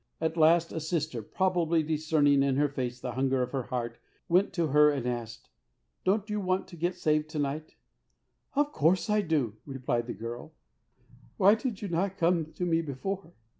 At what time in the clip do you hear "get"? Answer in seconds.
6.75-6.95